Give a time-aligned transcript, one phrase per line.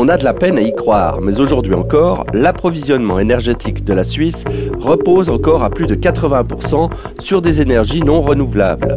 [0.00, 4.04] On a de la peine à y croire, mais aujourd'hui encore, l'approvisionnement énergétique de la
[4.04, 4.44] Suisse
[4.78, 6.88] repose encore à plus de 80%
[7.18, 8.96] sur des énergies non renouvelables.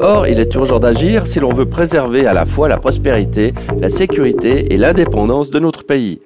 [0.00, 3.90] Or, il est urgent d'agir si l'on veut préserver à la fois la prospérité, la
[3.90, 6.18] sécurité et l'indépendance de notre pays.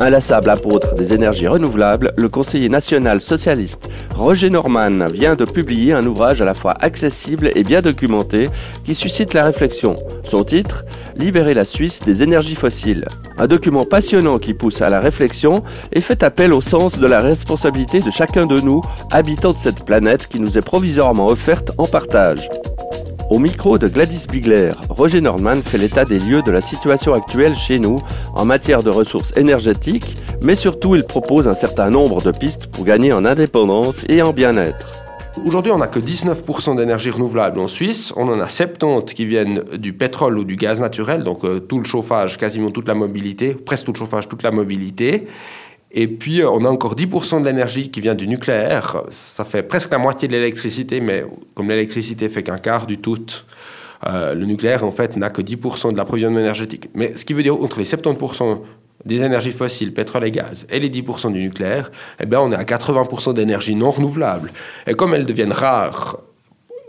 [0.00, 6.06] Inlassable apôtre des énergies renouvelables, le conseiller national socialiste Roger Norman vient de publier un
[6.06, 8.46] ouvrage à la fois accessible et bien documenté
[8.86, 9.94] qui suscite la réflexion.
[10.24, 10.84] Son titre
[11.16, 13.06] Libérer la Suisse des énergies fossiles.
[13.38, 15.62] Un document passionnant qui pousse à la réflexion
[15.92, 18.80] et fait appel au sens de la responsabilité de chacun de nous,
[19.10, 22.48] habitants de cette planète qui nous est provisoirement offerte en partage.
[23.30, 27.54] Au micro de Gladys Bigler, Roger Norman fait l'état des lieux de la situation actuelle
[27.54, 27.98] chez nous
[28.34, 32.84] en matière de ressources énergétiques, mais surtout il propose un certain nombre de pistes pour
[32.84, 35.01] gagner en indépendance et en bien-être.
[35.38, 38.12] Aujourd'hui, on n'a que 19% d'énergie renouvelable en Suisse.
[38.16, 41.78] On en a 70 qui viennent du pétrole ou du gaz naturel, donc euh, tout
[41.78, 45.26] le chauffage, quasiment toute la mobilité, presque tout le chauffage, toute la mobilité.
[45.90, 49.02] Et puis, euh, on a encore 10% de l'énergie qui vient du nucléaire.
[49.08, 51.24] Ça fait presque la moitié de l'électricité, mais
[51.54, 53.24] comme l'électricité fait qu'un quart du tout,
[54.06, 56.90] euh, le nucléaire, en fait, n'a que 10% de l'approvisionnement énergétique.
[56.94, 58.60] Mais ce qui veut dire, entre les 70%
[59.04, 62.56] des énergies fossiles, pétrole et gaz, et les 10% du nucléaire, eh bien, on est
[62.56, 64.52] à 80% d'énergie non renouvelable.
[64.86, 66.18] Et comme elles deviennent rares,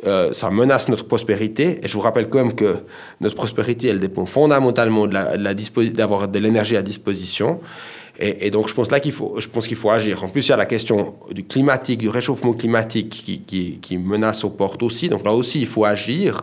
[0.06, 1.80] euh, ça menace notre prospérité.
[1.81, 2.75] Et je vous rappelle quand même que
[3.22, 7.61] notre prospérité, elle dépend fondamentalement d'avoir de l'énergie à disposition.
[8.19, 10.23] Et, donc, je pense là qu'il faut, je pense qu'il faut agir.
[10.23, 14.44] En plus, il y a la question du climatique, du réchauffement climatique qui, qui, menace
[14.44, 15.09] aux portes aussi.
[15.09, 16.41] Donc là aussi, il faut agir.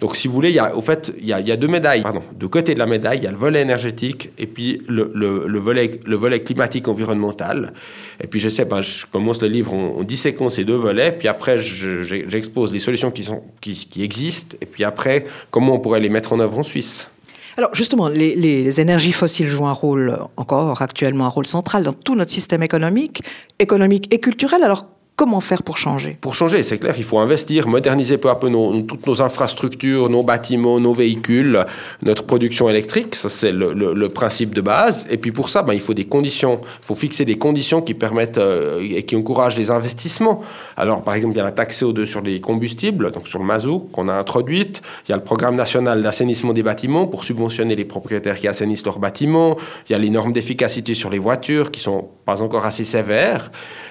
[0.00, 1.56] Donc, si vous voulez, il y a, au fait, il y a, il y a
[1.56, 2.02] deux médailles.
[2.02, 2.24] Pardon.
[2.36, 5.46] De côté de la médaille, il y a le volet énergétique et puis le, le,
[5.46, 7.72] le volet, le volet climatique environnemental.
[8.20, 11.12] Et puis, je sais, ben, je commence le livre en, en disséquant ces deux volets.
[11.12, 14.56] Puis après, j'expose les solutions qui, sont, qui, qui existent.
[14.60, 17.08] Et puis après, comment on pourrait les mettre en œuvre en Suisse.
[17.56, 22.14] Alors justement, les, énergies fossiles jouent un rôle encore actuellement un rôle central dans tout
[22.14, 23.22] notre système économique,
[23.58, 24.62] économique et culturel.
[25.14, 26.16] Comment faire pour changer?
[26.20, 28.50] Pour changer, c'est clair, il faut investir, moderniser peu à peu
[28.88, 31.64] toutes nos infrastructures, nos bâtiments, nos véhicules,
[32.02, 33.14] notre production électrique.
[33.14, 35.06] Ça, c'est le, principe de base.
[35.10, 36.60] Et puis pour ça, ben, il faut des conditions.
[36.62, 40.42] Il faut fixer des conditions qui permettent euh, et qui encouragent les investissements.
[40.76, 43.44] Alors, par exemple, il y a la taxe CO2 sur les combustibles, donc sur le
[43.44, 44.80] mazout, qu'on a introduite.
[45.06, 48.84] Il y a le programme national d'assainissement des bâtiments pour subventionner les propriétaires qui assainissent
[48.84, 49.56] leurs bâtiments.
[49.88, 53.50] Il y a les normes d'efficacité sur les voitures qui sont pas encore assez sévères.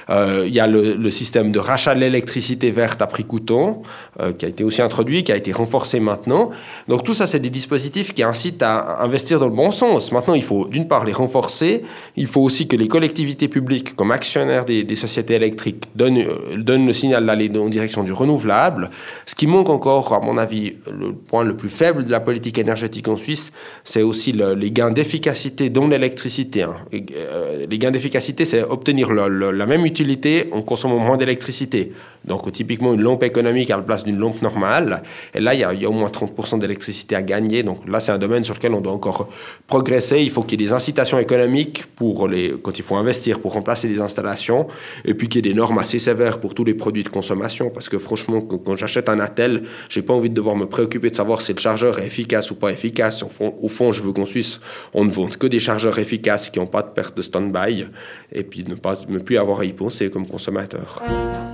[0.10, 3.82] Euh, il y a le, système de rachat de l'électricité verte à prix coûtant,
[4.20, 6.50] euh, qui a été aussi introduit, qui a été renforcé maintenant.
[6.88, 10.12] Donc tout ça, c'est des dispositifs qui incitent à investir dans le bon sens.
[10.12, 11.84] Maintenant, il faut d'une part les renforcer,
[12.16, 16.86] il faut aussi que les collectivités publiques, comme actionnaires des, sociétés électriques, donnent, euh, donnent
[16.86, 18.90] le signal d'aller en direction du renouvelable.
[19.26, 22.58] Ce qui manque encore, à mon avis, le point le plus faible de la politique
[22.58, 23.52] énergétique en Suisse,
[23.84, 26.64] c'est aussi les gains d'efficacité dans l'électricité.
[26.64, 26.76] Hein.
[26.92, 31.94] les gains d'efficacité, c'est obtenir la même utilité on consomme moins d'électricité.
[32.26, 35.02] Donc, typiquement, une lampe économique à la place d'une lampe normale.
[35.34, 37.64] Et là, il y, a, au moins 30% d'électricité à gagner.
[37.64, 39.30] Donc, là, c'est un domaine sur lequel on doit encore
[39.68, 40.20] progresser.
[40.20, 43.54] Il faut qu'il y ait des incitations économiques pour les, quand il faut investir pour
[43.54, 44.68] remplacer des installations.
[45.04, 47.72] Et puis qu'il y ait des normes assez sévères pour tous les produits de consommation.
[47.72, 51.16] Parce que, franchement, quand, j'achète un attel, j'ai pas envie de devoir me préoccuper de
[51.16, 53.24] savoir si le chargeur est efficace ou pas efficace.
[53.24, 54.60] Au fond, je veux qu'en Suisse,
[54.94, 57.88] on ne vende que des chargeurs efficaces qui n'ont pas de perte de stand-by.
[58.32, 61.02] Et puis, ne pas ne plus avoir à y penser comme consommateur.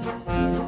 [0.07, 0.66] Thank you.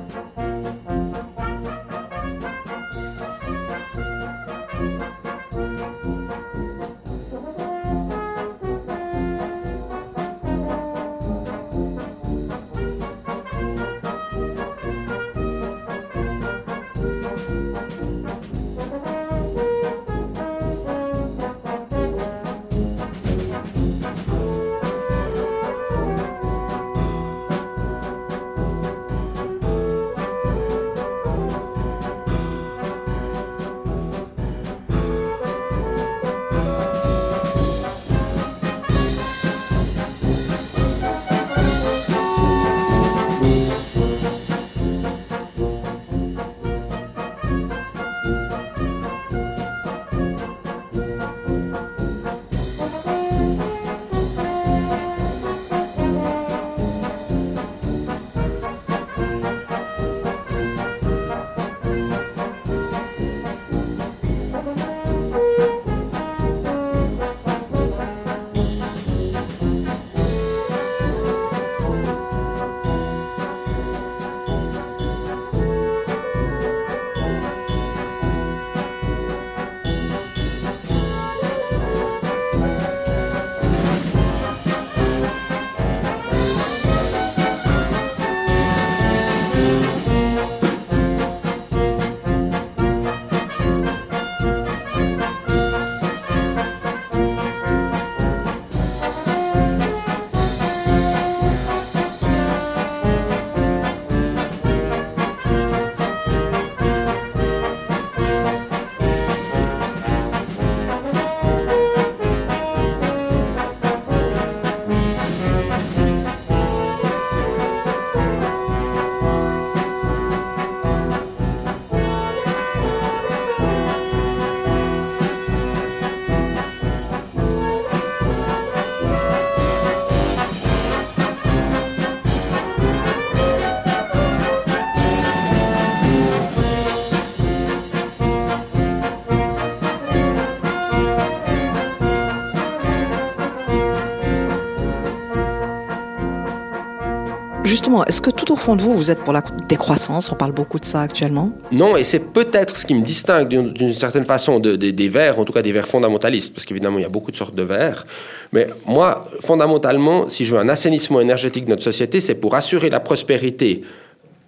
[147.69, 150.31] Justement, est-ce que tout au fond de vous, vous êtes pour la décroissance?
[150.31, 151.51] On parle beaucoup de ça actuellement.
[151.71, 155.53] Non, et c'est peut-être ce qui me distingue d'une certaine façon des verts, en tout
[155.53, 158.03] cas des verts fondamentalistes, parce qu'évidemment, il y a beaucoup de sortes de verts.
[158.51, 162.89] Mais moi, fondamentalement, si je veux un assainissement énergétique de notre société, c'est pour assurer
[162.89, 163.83] la prospérité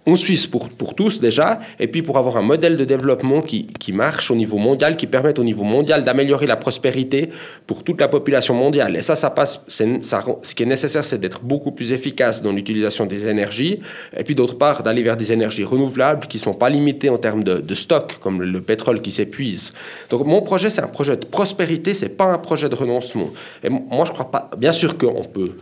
[0.06, 3.66] en Suisse pour, pour tous déjà, et puis pour avoir un modèle de développement qui,
[3.66, 7.30] qui marche au niveau mondial, qui permette au niveau mondial d'améliorer la prospérité
[7.66, 8.96] pour toute la population mondiale.
[8.96, 13.06] Et ça, ça passe, ce qui est nécessaire, c'est d'être beaucoup plus efficace dans l'utilisation
[13.06, 13.80] des énergies,
[14.16, 17.18] et puis d'autre part, d'aller vers des énergies renouvelables qui ne sont pas limitées en
[17.18, 19.72] termes de, de stock, comme le pétrole qui s'épuise.
[20.10, 23.30] Donc mon projet, c'est un projet de prospérité, c'est pas un projet de renoncement.
[23.62, 25.52] Et moi, je crois pas, bien sûr qu'on peut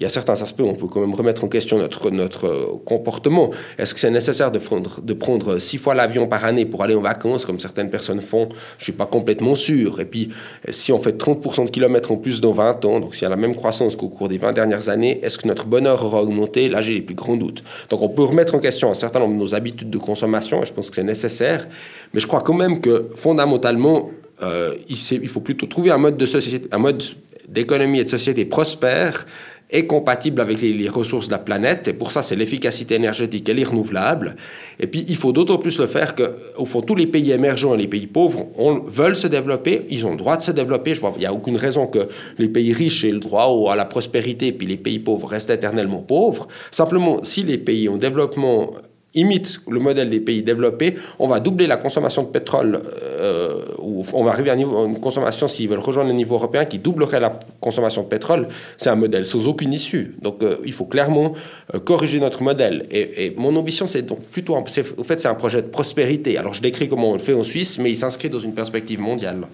[0.00, 2.46] il y a certains aspects où on peut quand même remettre en question notre, notre
[2.46, 3.50] euh, comportement.
[3.76, 6.94] Est-ce que c'est nécessaire de prendre, de prendre six fois l'avion par année pour aller
[6.94, 8.48] en vacances, comme certaines personnes font?
[8.78, 10.00] Je ne suis pas complètement sûr.
[10.00, 10.30] Et puis,
[10.70, 13.28] si on fait 30% de kilomètres en plus dans 20 ans, donc s'il y a
[13.28, 16.70] la même croissance qu'au cours des 20 dernières années, est-ce que notre bonheur aura augmenté?
[16.70, 17.62] Là, j'ai les plus grands doutes.
[17.90, 20.66] Donc, on peut remettre en question un certain nombre de nos habitudes de consommation, et
[20.66, 21.68] je pense que c'est nécessaire.
[22.14, 24.08] Mais je crois quand même que, fondamentalement,
[24.42, 27.02] euh, il, il, faut plutôt trouver un mode de société, un mode
[27.46, 29.26] d'économie et de société prospère
[29.70, 31.88] est compatible avec les, ressources de la planète.
[31.88, 34.36] Et pour ça, c'est l'efficacité énergétique et les renouvelables.
[34.78, 37.78] Et puis, il faut d'autant plus le faire qu'au fond, tous les pays émergents et
[37.78, 38.46] les pays pauvres
[38.86, 39.86] veulent se développer.
[39.90, 40.94] Ils ont le droit de se développer.
[40.94, 42.00] Je vois, il n'y a aucune raison que
[42.38, 46.02] les pays riches aient le droit à la prospérité, puis les pays pauvres restent éternellement
[46.02, 46.48] pauvres.
[46.70, 48.72] Simplement, si les pays en développement
[49.14, 54.04] imite le modèle des pays développés, on va doubler la consommation de pétrole, euh, ou
[54.12, 57.38] on va arriver à une consommation, s'ils veulent rejoindre le niveau européen, qui doublerait la
[57.60, 58.48] consommation de pétrole.
[58.76, 60.14] C'est un modèle sans aucune issue.
[60.22, 61.34] Donc euh, il faut clairement
[61.74, 62.86] euh, corriger notre modèle.
[62.90, 66.38] Et, mon ambition, c'est donc plutôt, en fait, c'est un projet de prospérité.
[66.38, 69.00] Alors je décris comment on le fait en Suisse, mais il s'inscrit dans une perspective
[69.00, 69.46] mondiale.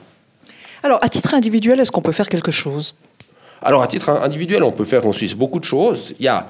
[0.82, 2.94] Alors à titre individuel, est-ce qu'on peut faire quelque chose?
[3.62, 6.14] Alors, à titre individuel, on peut faire en Suisse beaucoup de choses.
[6.20, 6.47] Il y a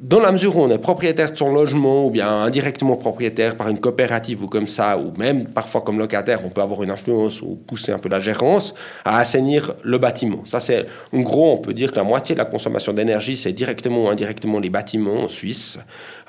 [0.00, 3.68] dans la mesure où on est propriétaire de son logement ou bien indirectement propriétaire par
[3.68, 7.42] une coopérative ou comme ça, ou même parfois comme locataire, on peut avoir une influence
[7.42, 8.74] ou pousser un peu la gérance
[9.04, 10.42] à assainir le bâtiment.
[10.46, 13.52] Ça, c'est en gros, on peut dire que la moitié de la consommation d'énergie, c'est
[13.52, 15.78] directement ou indirectement les bâtiments en Suisse.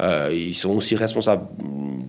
[0.01, 1.47] Euh, ils sont aussi responsables,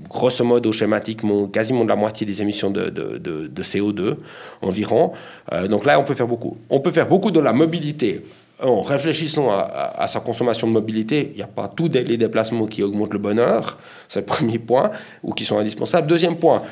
[0.09, 4.17] grosso modo, schématiquement, quasiment de la moitié des émissions de, de, de, CO2
[4.63, 5.13] environ.
[5.53, 6.57] Euh, donc là, on peut faire beaucoup.
[6.71, 8.25] On peut faire beaucoup de la mobilité
[8.63, 12.83] en réfléchissant à, sa consommation de mobilité, il n'y a pas tous les déplacements qui
[12.83, 13.79] augmentent le bonheur,
[14.09, 14.91] c'est le premier point,
[15.23, 16.07] ou qui sont indispensables.
[16.07, 16.63] Deuxième point,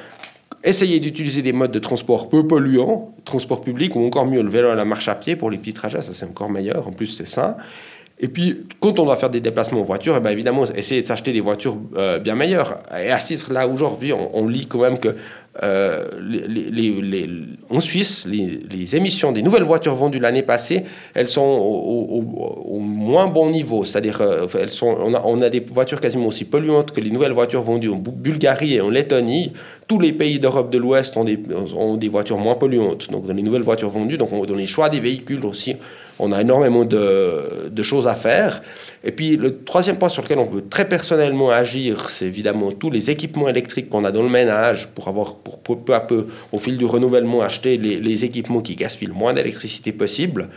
[0.62, 4.68] essayer d'utiliser des modes de transport peu polluants, transport public, ou encore mieux le vélo
[4.68, 7.06] à la marche à pied pour les petits trajets, ça c'est encore meilleur, en plus
[7.06, 7.56] c'est sain.
[8.22, 11.06] Et puis, quand on doit faire des déplacements en voiture, eh bien évidemment, essayer de
[11.06, 12.76] s'acheter des voitures euh, bien meilleures.
[13.02, 15.16] Et à titre-là, aujourd'hui, on, lit quand même que
[15.64, 16.06] euh,
[17.70, 23.50] en Suisse, les, émissions des nouvelles voitures vendues l'année passée, elles sont au, moins bon
[23.50, 23.84] niveau.
[23.84, 27.62] C'est-à-dire, euh, elles sont, on a, des voitures quasiment aussi polluantes que les nouvelles voitures
[27.62, 29.52] vendues en Bulgarie et en Lettonie.
[29.88, 31.38] Tous les pays d'Europe de l'Ouest ont des,
[31.76, 33.10] ont des voitures moins polluantes.
[33.10, 35.76] Donc, dans les nouvelles voitures vendues, donc dans les choix des véhicules aussi,
[36.20, 38.60] on a énormément de, choses à faire.
[39.02, 42.90] Et puis le troisième point sur lequel on peut très personnellement agir, c'est évidemment tous
[42.90, 46.58] les équipements électriques qu'on a dans le ménage pour avoir, pour peu à peu, au
[46.58, 50.50] fil du renouvellement, acheter les, équipements qui gaspillent le moins d'électricité possible.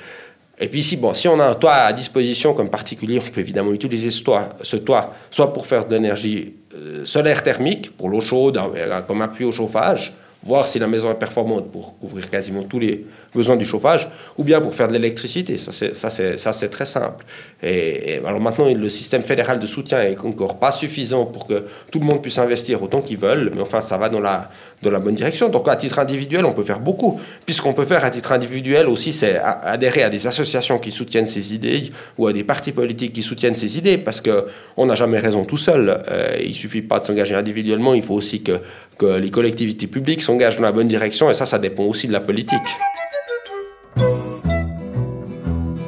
[0.59, 3.39] Et puis si, bon, si on a un toit à disposition comme particulier, on peut
[3.39, 8.59] évidemment utiliser ce toit, soit pour faire de l'énergie euh, solaire thermique, pour l'eau chaude,
[9.07, 10.13] comme appui au chauffage,
[10.43, 14.43] voir si la maison est performante pour couvrir quasiment tous les besoins du chauffage, ou
[14.43, 15.57] bien pour faire de l'électricité.
[15.57, 17.25] Ça, c'est très simple.
[17.63, 21.99] Et, alors maintenant, le système fédéral de soutien est encore pas suffisant pour que tout
[21.99, 24.49] le monde puisse investir autant qu'ils veulent, mais enfin, ça va dans la,
[24.81, 25.49] dans la bonne direction.
[25.49, 27.19] Donc, à titre individuel, on peut faire beaucoup.
[27.45, 31.53] Puisqu'on peut faire à titre individuel aussi, c'est adhérer à des associations qui soutiennent ces
[31.53, 35.45] idées ou à des partis politiques qui soutiennent ces idées, parce qu'on n'a jamais raison
[35.45, 36.01] tout seul.
[36.11, 38.59] Euh, il suffit pas de s'engager individuellement, il faut aussi que,
[38.97, 42.13] que les collectivités publiques s'engagent dans la bonne direction, et ça, ça dépend aussi de
[42.13, 42.59] la politique.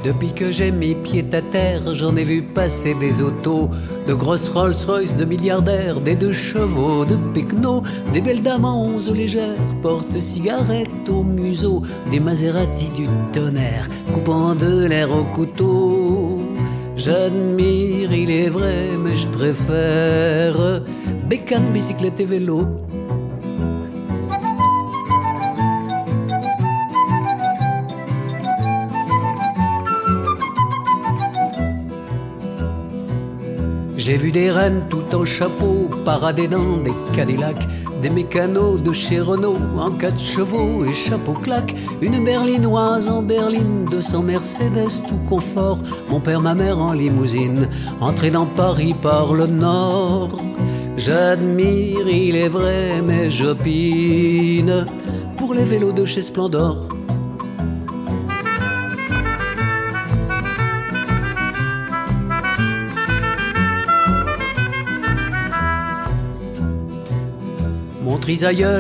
[0.06, 3.70] Depuis que j'ai mis pied à terre, j'en ai vu passer des autos,
[4.08, 7.82] de grosses Rolls-Royce, de milliardaires, des deux chevaux, de Pecno,
[8.14, 11.82] des belles dames en onze légères, porte-cigarettes au museau,
[12.12, 16.38] des Maserati du tonnerre, coupant de l'air au couteau.
[16.96, 20.84] J'admire, il est vrai, mais je préfère
[21.28, 22.68] bécane, bicyclette et vélo
[34.06, 37.68] J'ai vu des reines tout en chapeau parader dans des Cadillacs,
[38.04, 43.86] des mécanos de chez Renault en quatre chevaux et chapeau claque, une berlinoise en berline,
[43.90, 47.68] 200 Mercedes tout confort, mon père, ma mère en limousine,
[48.00, 50.40] entré dans Paris par le nord.
[50.98, 54.86] J'admire, il est vrai, mais j'opine
[55.36, 56.95] pour les vélos de chez Splendor.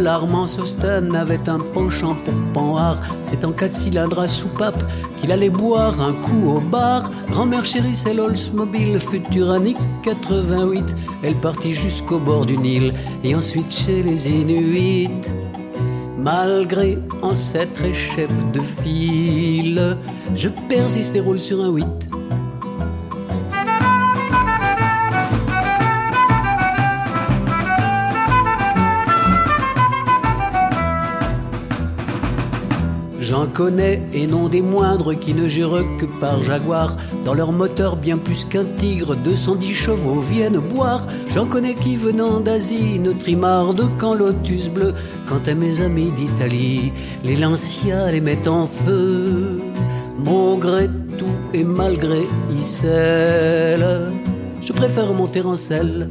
[0.08, 3.00] Armand Sostan avait un penchant pour Panhard.
[3.24, 4.84] C'est en quatre cylindres à soupape
[5.18, 7.12] qu'il allait boire un coup au bar.
[7.30, 10.96] Grand-mère chérie, c'est l'Oldsmobile Futuranique 88.
[11.24, 15.10] Elle partit jusqu'au bord du Nil et ensuite chez les Inuits.
[16.18, 19.96] Malgré ancêtre et chef de file,
[20.34, 21.86] je persiste et roule sur un 8.
[33.56, 36.98] Connais et non des moindres qui ne jurent que par Jaguar.
[37.24, 41.08] Dans leur moteur bien plus qu'un tigre, 210 chevaux viennent boire.
[41.34, 44.94] J'en connais qui venant d'Asie ne trimardent qu'en lotus bleu.
[45.26, 46.92] Quant à mes amis d'Italie,
[47.24, 49.62] les Lancia les mettent en feu.
[50.26, 52.24] Mon gré tout et malgré
[52.60, 54.12] Issel,
[54.62, 56.10] je préfère monter en selle.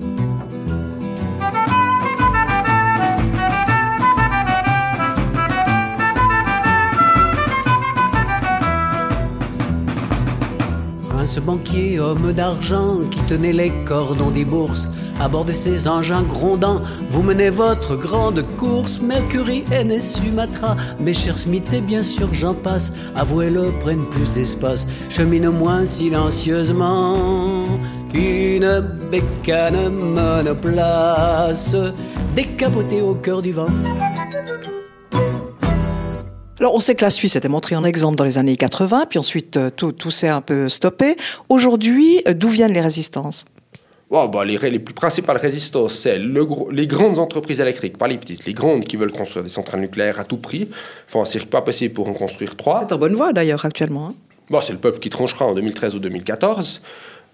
[11.34, 14.88] Ce banquier, homme d'argent, qui tenait les cordons des bourses,
[15.20, 19.00] à bord de ses engins grondants, vous menez votre grande course.
[19.00, 24.86] Mercury, NS, Sumatra, mes chers Smith et bien sûr j'en passe, avouez-le, prennent plus d'espace,
[25.10, 27.64] cheminent moins silencieusement
[28.12, 31.74] qu'une bécane monoplace,
[32.36, 33.66] décapotée au cœur du vent.
[36.64, 39.18] Alors, on sait que la Suisse était montrée en exemple dans les années 80, puis
[39.18, 41.14] ensuite euh, tout, tout s'est un peu stoppé.
[41.50, 43.44] Aujourd'hui, euh, d'où viennent les résistances?
[44.08, 48.16] Oh, bah, les, les, plus principales résistances, c'est le, les grandes entreprises électriques, pas les
[48.16, 50.70] petites, les grandes qui veulent construire des centrales nucléaires à tout prix.
[51.06, 52.86] Enfin, c'est pas possible pour en construire trois.
[52.88, 54.06] C'est en bonne voie d'ailleurs actuellement.
[54.06, 54.14] Hein.
[54.48, 56.80] Bon, c'est le peuple qui tranchera en 2013 ou 2014.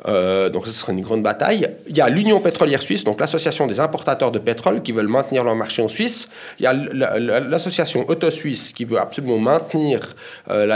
[0.09, 1.69] Euh, donc ce sera une grande bataille.
[1.89, 5.45] Il y a l'Union pétrolière suisse, donc l'association des importateurs de pétrole qui veulent maintenir
[5.45, 6.29] leur marché en Suisse.
[6.59, 10.15] Il y a l'association Auto Suisse qui veut absolument maintenir
[10.51, 10.67] euh,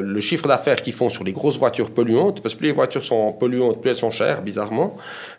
[0.00, 3.04] le, chiffre d'affaires qu'ils font sur les grosses voitures polluantes, parce que plus les voitures
[3.04, 4.96] sont polluantes, plus elles sont chères, bizarrement,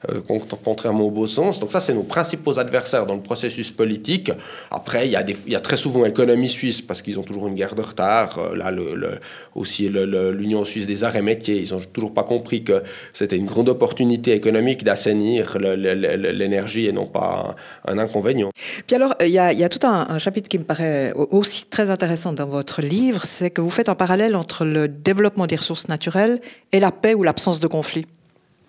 [0.09, 0.21] euh,
[0.63, 1.59] contrairement au beau sens.
[1.59, 4.31] Donc ça, c'est nos principaux adversaires dans le processus politique.
[4.71, 7.81] Après, il y a, très souvent l'économie suisse, parce qu'ils ont toujours une guerre de
[7.81, 8.39] retard.
[8.55, 9.19] Là, le,
[9.55, 12.83] aussi l'Union suisse des arts et métiers, ils n'ont toujours pas compris que
[13.13, 17.55] c'était une grande opportunité économique d'assainir l'énergie et non pas
[17.88, 18.51] un, inconvénient.
[18.85, 22.45] Puis alors, il y a, tout un, chapitre qui me paraît aussi très intéressant dans
[22.45, 26.41] votre livre, c'est que vous faites un parallèle entre le développement des ressources naturelles
[26.74, 28.05] et la paix ou l'absence de conflit.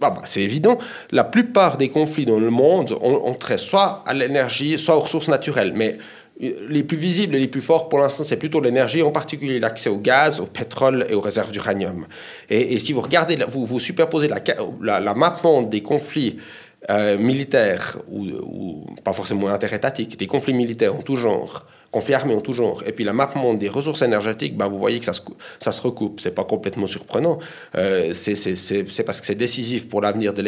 [0.01, 0.79] Bah, bah, c'est évident.
[1.11, 5.01] La plupart des conflits dans le monde ont, ont trait soit à l'énergie, soit aux
[5.01, 5.73] ressources naturelles.
[5.75, 5.97] Mais
[6.39, 9.89] les plus visibles et les plus forts pour l'instant, c'est plutôt l'énergie, en particulier l'accès
[9.89, 12.07] au gaz, au pétrole et aux réserves d'uranium.
[12.51, 16.39] Et, si vous regardez, vous, superposez la, la, map monde des conflits
[16.91, 22.43] euh, militaires, ou, pas forcément interétatiques, des conflits militaires en tout genre, conflits armés en
[22.43, 25.15] tout genre, et puis la map monde des ressources énergétiques, ben vous voyez que ça
[25.15, 25.23] se,
[25.59, 26.21] ça se recoupe.
[26.21, 27.39] C'est pas complètement surprenant.
[27.77, 30.43] Euh, c'est parce que c'est décisif pour l'avenir de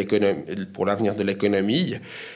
[1.25, 1.95] l'économie.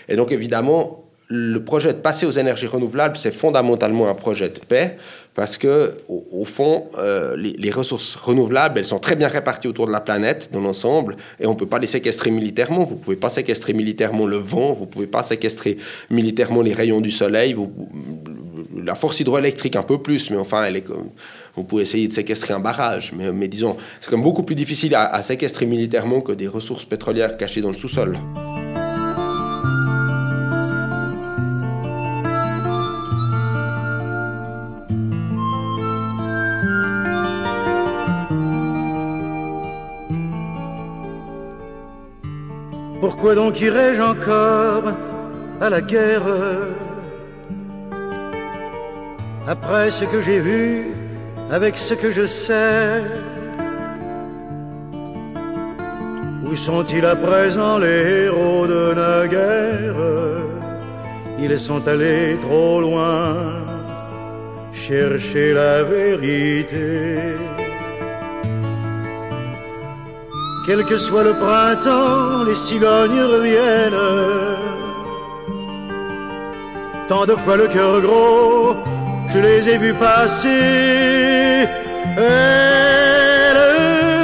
[0.08, 4.58] Et donc évidemment, le projet de passer aux énergies renouvelables, c'est fondamentalement un projet de
[4.58, 4.98] paix,
[5.34, 9.92] parce que au, fond, euh, les, ressources renouvelables, elles sont très bien réparties autour de
[9.92, 12.84] la planète, dans l'ensemble, et on ne peut pas les séquestrer militairement.
[12.84, 15.78] Vous ne pouvez pas séquestrer militairement le vent, vous ne pouvez pas séquestrer
[16.10, 17.56] militairement les rayons du soleil,
[18.84, 20.68] la force hydroélectrique un peu plus, mais enfin,
[21.56, 24.94] vous pouvez essayer de séquestrer un barrage, mais, disons, c'est quand même beaucoup plus difficile
[24.94, 28.18] à séquestrer militairement que des ressources pétrolières cachées dans le sous-sol.
[43.22, 44.82] Pourquoi donc irais-je encore
[45.60, 46.22] à la guerre?
[49.46, 50.88] Après ce que j'ai vu,
[51.48, 53.00] avec ce que je sais,
[56.44, 60.02] où sont-ils à présent les héros de la guerre?
[61.38, 63.36] Ils sont allés trop loin
[64.72, 67.18] chercher la vérité.
[70.64, 74.04] Quel que soit le printemps, les cigognes reviennent.
[77.08, 78.76] tant de fois le cœur gros,
[79.26, 81.66] je les ai vus passer.
[82.16, 83.62] Elle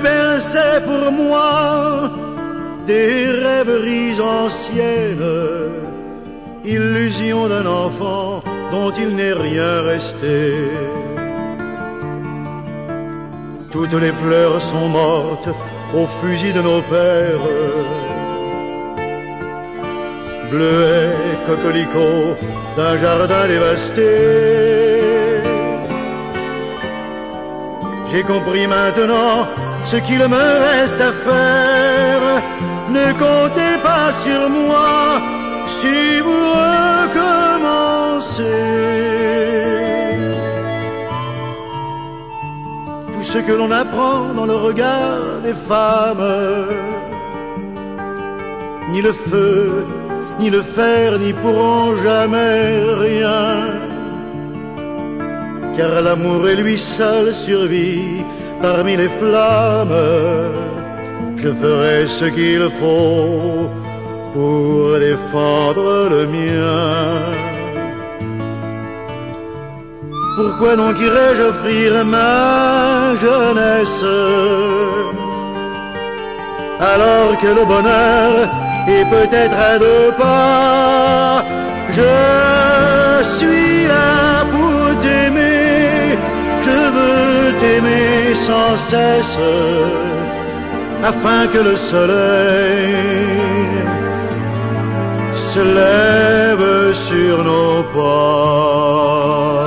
[0.01, 2.09] berçait pour moi
[2.87, 5.33] des rêveries anciennes,
[6.65, 10.71] illusion d'un enfant dont il n'est rien resté.
[13.73, 15.49] Toutes les fleurs sont mortes
[15.95, 17.47] au fusil de nos pères.
[20.51, 21.13] Bleuets,
[21.47, 22.37] coquelicots
[22.77, 24.09] d'un jardin dévasté.
[28.11, 29.47] J'ai compris maintenant
[29.85, 32.43] ce qu'il me reste à faire.
[32.89, 35.21] Ne comptez pas sur moi
[35.67, 39.08] si vous recommencez.
[43.33, 46.29] Ce que l'on apprend dans le regard des femmes,
[48.91, 49.85] ni le feu,
[50.41, 52.63] ni le fer n'y pourront jamais
[53.07, 53.45] rien.
[55.77, 58.25] Car l'amour est lui seul survit
[58.63, 60.01] parmi les flammes.
[61.37, 63.69] Je ferai ce qu'il faut
[64.33, 67.58] pour défendre le mien.
[70.39, 74.05] Pourquoi donc irais-je offrir ma jeunesse?
[76.93, 78.49] Alors que le bonheur
[78.87, 81.45] est peut-être à deux pas
[81.99, 86.17] Je suis là pour t'aimer,
[86.67, 89.39] je veux t'aimer sans cesse
[91.03, 92.95] afin que le soleil
[95.33, 99.58] se lève sur nos pas.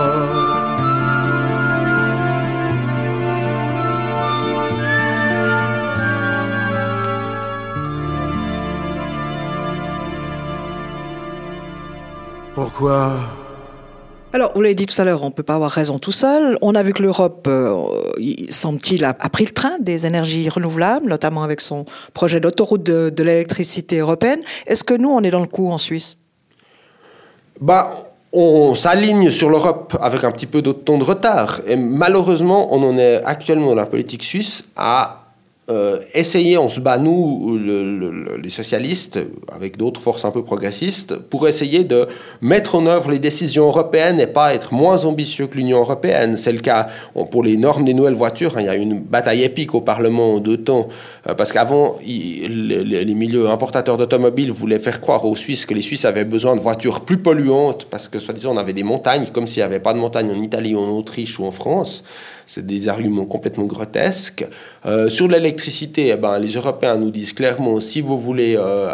[14.33, 16.57] Alors, vous l'avez dit tout à l'heure, on ne peut pas avoir raison tout seul.
[16.61, 17.75] On a vu que l'Europe, euh,
[18.17, 22.81] il- semble-t-il, a, a pris le train des énergies renouvelables, notamment avec son projet d'autoroute
[22.83, 24.41] de, de l'électricité européenne.
[24.67, 26.15] Est-ce que nous, on est dans le coup en Suisse?
[27.59, 31.59] Bah, on s'aligne sur l'Europe avec un petit peu de temps de retard.
[31.67, 35.20] Et malheureusement, on en est actuellement dans la politique suisse à
[35.71, 39.19] euh, essayer, on se bat nous, le- le- le- les socialistes,
[39.55, 42.07] avec d'autres forces un peu progressistes, pour essayer de
[42.41, 46.35] mettre en œuvre les décisions européennes et pas être moins ambitieux que l'Union européenne.
[46.37, 46.87] C'est le cas
[47.31, 48.57] pour les normes des nouvelles voitures.
[48.57, 48.61] hein.
[48.61, 50.89] il y a eu une bataille épique au Parlement en deux temps,
[51.29, 56.05] euh, parce qu'avant, les milieux importateurs d'automobiles voulaient faire croire aux Suisses que les Suisses
[56.05, 59.61] avaient besoin de voitures plus polluantes, parce que soi-disant on avait des montagnes, comme s'il
[59.61, 62.03] n'y avait pas de montagnes en Italie, en Autriche ou en France.
[62.53, 64.45] C'est des arguments complètement grotesques.
[64.85, 68.89] Euh, sur l'électricité, eh ben, les Européens nous disent clairement, si vous voulez euh,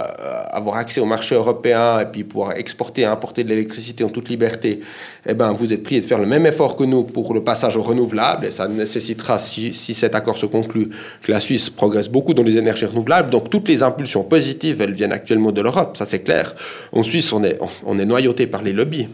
[0.52, 4.30] avoir accès au marché européen et puis pouvoir exporter et importer de l'électricité en toute
[4.30, 4.82] liberté,
[5.26, 7.78] eh ben, vous êtes prié de faire le même effort que nous pour le passage
[7.78, 8.46] aux renouvelables.
[8.46, 10.90] Et ça nécessitera, si, si cet accord se conclut,
[11.24, 13.32] que la Suisse progresse beaucoup dans les énergies renouvelables.
[13.32, 16.54] Donc toutes les impulsions positives, elles viennent actuellement de l'Europe, ça c'est clair.
[16.92, 19.08] En Suisse, on est, on est noyauté par les lobbies.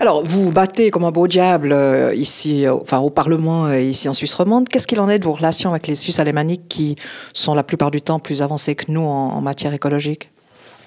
[0.00, 3.80] Alors, vous vous battez comme un beau diable euh, ici, euh, enfin au Parlement euh,
[3.80, 4.68] ici en Suisse romande.
[4.68, 6.96] Qu'est-ce qu'il en est de vos relations avec les Suisses alémaniques qui
[7.32, 10.30] sont la plupart du temps plus avancés que nous en, en matière écologique?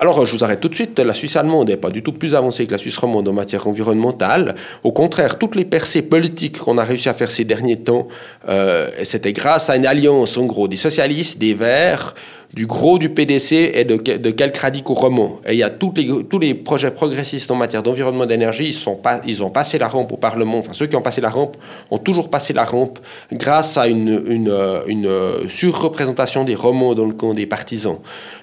[0.01, 0.97] Alors, je vous arrête tout de suite.
[0.97, 3.67] La Suisse allemande n'est pas du tout plus avancée que la Suisse romande en matière
[3.67, 4.55] environnementale.
[4.83, 8.07] Au contraire, toutes les percées politiques qu'on a réussi à faire ces derniers temps,
[8.49, 12.15] euh, c'était grâce à une alliance, en gros, des socialistes, des Verts,
[12.53, 15.39] du gros du PDC et de, de radicaux romans.
[15.47, 19.21] Et il y a tous les, tous les projets progressistes en matière d'environnement d'énergie, ils,
[19.25, 20.59] ils ont passé la rampe au Parlement.
[20.59, 21.57] Enfin, ceux qui ont passé la rampe
[21.89, 22.99] ont toujours passé la rampe
[23.31, 27.99] grâce à une, une, euh, euh, surreprésentation des romans dans le camp des partisans.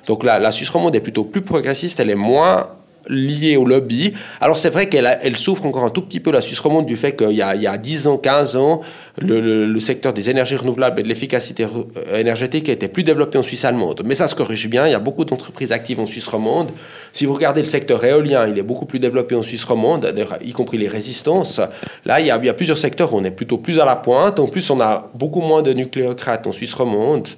[0.07, 2.78] Donc la, la Suisse romande est plutôt plus progressiste, elle est moins
[3.09, 4.13] liée au lobby.
[4.41, 6.97] Alors c'est vrai qu'elle elle souffre encore un tout petit peu, la Suisse romande, du
[6.97, 8.81] fait qu'il y a, y a 10 ans, 15 ans,
[9.21, 13.43] le, le- secteur des énergies renouvelables et de l'efficacité euh, énergétique était plus développé en
[13.43, 14.03] Suisse allemande.
[14.05, 16.71] Mais ça se corrige bien, il y a beaucoup d'entreprises actives en Suisse romande.
[17.13, 20.13] Si vous regardez le secteur éolien, il est beaucoup plus développé en Suisse romande,
[20.45, 21.61] y compris les résistances.
[22.05, 23.85] Là, il y, a, il y a plusieurs secteurs où on est plutôt plus à
[23.85, 24.39] la pointe.
[24.39, 27.29] En plus, on a beaucoup moins de nucléocrates en Suisse romande.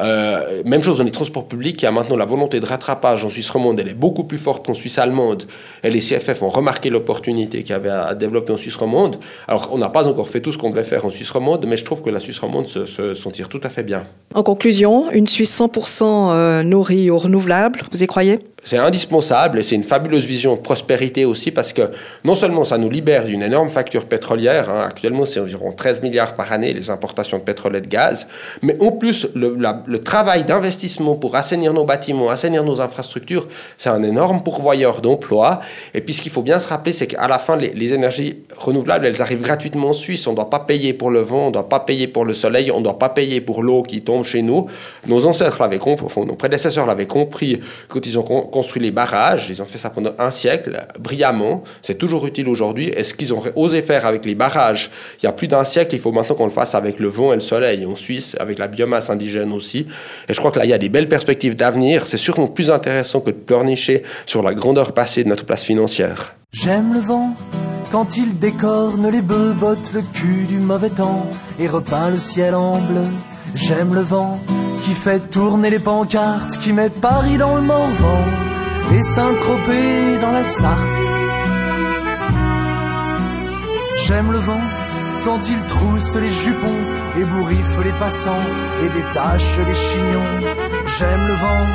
[0.00, 3.24] Euh, même chose dans les transports publics, il y a maintenant la volonté de rattrapage
[3.24, 5.44] en Suisse romande, elle est beaucoup plus forte qu'en Suisse allemande.
[5.82, 9.18] Et les CFF ont remarqué l'opportunité qu'il y avait à développer en Suisse romande.
[9.46, 11.76] Alors, on n'a pas encore fait tout ce qu'on devait faire en Suisse romande, mais
[11.76, 14.04] je trouve que la Suisse romande se, se- s'en tout à fait bien.
[14.34, 18.38] En conclusion, une Suisse 100% euh, nourrie aux renouvelables, vous y croyez?
[18.64, 21.82] C'est indispensable et c'est une fabuleuse vision de prospérité aussi parce que
[22.24, 26.34] non seulement ça nous libère d'une énorme facture pétrolière, hein, actuellement c'est environ 13 milliards
[26.34, 28.26] par année les importations de pétrole et de gaz,
[28.62, 33.46] mais en plus le, travail d'investissement pour assainir nos bâtiments, assainir nos infrastructures,
[33.76, 35.60] c'est un énorme pourvoyeur d'emplois.
[35.92, 39.06] Et puis ce qu'il faut bien se rappeler, c'est qu'à la fin, les, énergies renouvelables,
[39.06, 40.26] elles arrivent gratuitement en Suisse.
[40.26, 42.32] On ne doit pas payer pour le vent, on ne doit pas payer pour le
[42.32, 44.66] soleil, on ne doit pas payer pour l'eau qui tombe chez nous.
[45.06, 48.22] Nos ancêtres l'avaient compris, enfin, nos prédécesseurs l'avaient compris quand ils ont
[48.54, 49.50] construit les barrages.
[49.50, 51.64] Ils ont fait ça pendant un siècle, brillamment.
[51.82, 52.92] C'est toujours utile aujourd'hui.
[52.96, 54.92] Et ce qu'ils ont osé faire avec les barrages?
[55.20, 57.32] Il y a plus d'un siècle, il faut maintenant qu'on le fasse avec le vent
[57.32, 57.84] et le soleil.
[57.84, 59.88] En Suisse, avec la biomasse indigène aussi.
[60.28, 62.06] Et je crois que là, il y a des belles perspectives d'avenir.
[62.06, 66.36] C'est sûrement plus intéressant que de pleurnicher sur la grandeur passée de notre place financière.
[66.52, 67.34] J'aime le vent
[67.90, 71.26] quand il décorne les bœufs, botte le cul du mauvais temps
[71.58, 73.06] et repeint le ciel en bleu.
[73.54, 74.40] J'aime le vent
[74.84, 78.24] qui fait tourner les pancartes, qui met Paris dans le Morvan
[78.94, 81.06] et Saint-Tropez dans la Sarthe.
[84.06, 84.66] J'aime le vent
[85.24, 86.82] quand il trousse les jupons
[87.18, 88.46] et bourriffe les passants
[88.82, 90.32] et détache les chignons.
[90.98, 91.66] J'aime le vent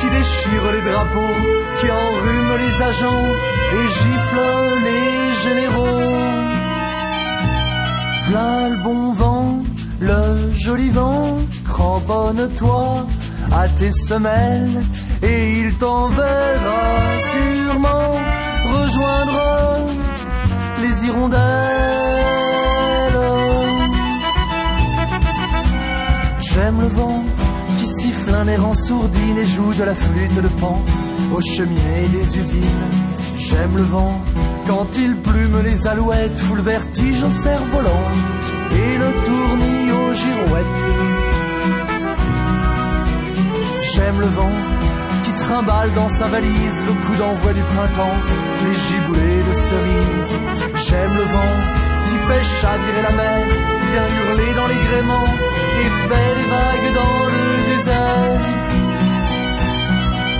[0.00, 1.36] qui déchire les drapeaux,
[1.78, 3.26] qui enrhume les agents
[3.76, 4.40] et gifle
[4.86, 6.06] les généraux.
[8.28, 9.62] V'là le bon vent,
[10.00, 11.38] le joli vent,
[11.76, 13.06] cramponne-toi
[13.52, 14.80] à tes semelles
[15.22, 16.84] et il t'enverra
[17.32, 18.12] sûrement
[18.74, 19.40] rejoindre
[20.82, 21.42] les hirondelles.
[26.40, 27.24] J'aime le vent
[27.78, 30.82] qui siffle un air sourdine et joue de la flûte de pan
[31.34, 32.86] aux cheminées des usines.
[33.36, 34.18] J'aime le vent
[34.66, 38.06] quand il plume les alouettes, fout le vertige au cerf-volant
[38.72, 41.15] et le tournis aux girouettes.
[43.96, 44.52] J'aime le vent
[45.24, 48.18] qui trimballe dans sa valise le coup d'envoi du printemps,
[48.64, 50.38] les giboulées de cerises.
[50.86, 51.54] J'aime le vent
[52.08, 53.40] qui fait chavirer la mer,
[53.90, 55.30] vient hurler dans les gréements
[55.80, 58.40] et fait des vagues dans le désert.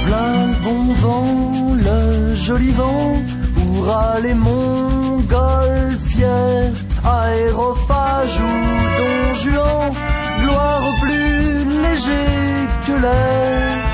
[0.05, 0.29] V'là
[0.64, 1.38] bon vent,
[1.87, 2.01] le
[2.37, 3.11] joli vent,
[3.57, 6.77] hurrah les montgolfières,
[7.23, 8.51] aérophage ou
[8.99, 9.87] don juan,
[10.42, 11.37] gloire au plus
[11.85, 12.37] léger
[12.87, 13.86] que l'air.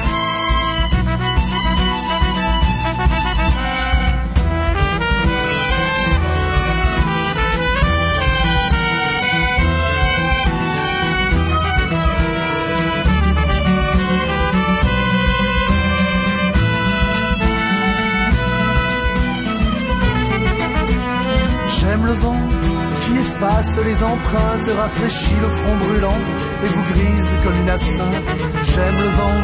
[23.43, 26.21] Efface les empreintes, rafraîchit le front brûlant
[26.65, 28.31] et vous grise comme une absinthe.
[28.65, 29.41] J'aime le vent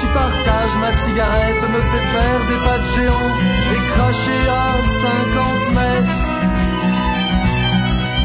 [0.00, 3.30] qui partage ma cigarette, me fait faire des pas de géant
[3.72, 4.66] et cracher à
[5.04, 6.18] 50 mètres.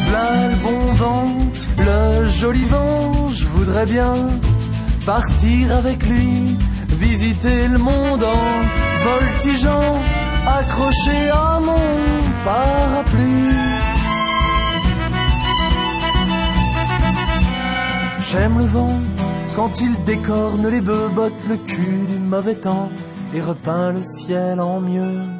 [0.06, 1.28] V'là le bon vent,
[1.88, 4.14] le joli vent, je voudrais bien
[5.06, 6.58] partir avec lui,
[7.00, 8.46] visiter le monde en
[9.08, 10.02] voltigeant,
[10.48, 11.88] accroché à mon
[12.46, 13.69] parapluie.
[18.32, 18.94] J'aime le vent
[19.56, 21.10] quand il décorne les bœufs,
[21.50, 22.92] le cul du mauvais temps
[23.34, 25.39] et repeint le ciel en mieux.